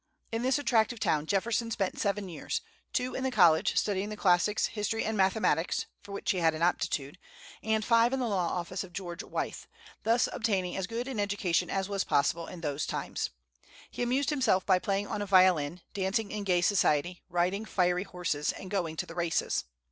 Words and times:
In 0.31 0.41
this 0.41 0.57
attractive 0.57 0.99
town 0.99 1.27
Jefferson 1.27 1.69
spent 1.69 1.99
seven 1.99 2.27
years, 2.27 2.61
two 2.91 3.13
in 3.13 3.23
the 3.23 3.29
college, 3.29 3.77
studying 3.77 4.09
the 4.09 4.17
classics, 4.17 4.65
history, 4.65 5.05
and 5.05 5.15
mathematics 5.15 5.85
(for 6.01 6.11
which 6.11 6.31
he 6.31 6.39
had 6.39 6.55
an 6.55 6.63
aptitude), 6.63 7.19
and 7.61 7.85
five 7.85 8.11
in 8.11 8.19
the 8.19 8.27
law 8.27 8.47
office 8.47 8.83
of 8.83 8.93
George 8.93 9.21
Wythe, 9.21 9.65
thus 10.01 10.27
obtaining 10.33 10.75
as 10.75 10.87
good 10.87 11.07
an 11.07 11.19
education 11.19 11.69
as 11.69 11.87
was 11.87 12.03
possible 12.03 12.47
in 12.47 12.61
those 12.61 12.87
times. 12.87 13.29
He 13.91 14.01
amused 14.01 14.31
himself 14.31 14.65
by 14.65 14.79
playing 14.79 15.05
on 15.05 15.21
a 15.21 15.27
violin, 15.27 15.81
dancing 15.93 16.31
in 16.31 16.45
gay 16.45 16.61
society, 16.61 17.21
riding 17.29 17.63
fiery 17.63 18.03
horses, 18.03 18.51
and 18.53 18.71
going 18.71 18.95
to 18.95 19.05
the 19.05 19.13
races. 19.13 19.65